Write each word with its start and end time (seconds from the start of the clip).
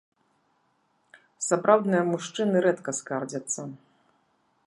Сапраўдныя 1.47 2.01
мужчыны 2.11 2.57
рэдка 2.69 2.91
скардзяцца. 3.03 3.61